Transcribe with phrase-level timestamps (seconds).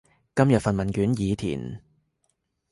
[0.35, 1.79] 今日份問卷已填